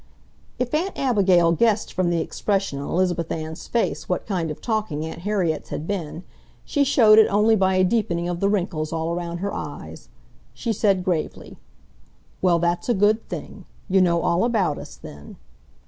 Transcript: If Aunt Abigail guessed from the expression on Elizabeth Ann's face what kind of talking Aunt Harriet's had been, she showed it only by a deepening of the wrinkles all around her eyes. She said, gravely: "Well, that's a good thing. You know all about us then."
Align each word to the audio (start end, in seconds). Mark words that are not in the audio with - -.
If 0.57 0.73
Aunt 0.73 0.97
Abigail 0.97 1.51
guessed 1.51 1.93
from 1.93 2.09
the 2.09 2.19
expression 2.21 2.79
on 2.79 2.89
Elizabeth 2.89 3.31
Ann's 3.31 3.67
face 3.67 4.09
what 4.09 4.25
kind 4.25 4.49
of 4.49 4.59
talking 4.59 5.05
Aunt 5.05 5.19
Harriet's 5.19 5.69
had 5.69 5.85
been, 5.85 6.23
she 6.65 6.83
showed 6.83 7.19
it 7.19 7.27
only 7.27 7.55
by 7.55 7.75
a 7.75 7.83
deepening 7.83 8.27
of 8.27 8.39
the 8.39 8.49
wrinkles 8.49 8.91
all 8.91 9.11
around 9.13 9.37
her 9.45 9.53
eyes. 9.53 10.09
She 10.55 10.73
said, 10.73 11.03
gravely: 11.03 11.59
"Well, 12.41 12.57
that's 12.57 12.89
a 12.89 12.95
good 12.95 13.29
thing. 13.29 13.65
You 13.87 14.01
know 14.01 14.23
all 14.23 14.43
about 14.43 14.79
us 14.79 14.95
then." 14.95 15.35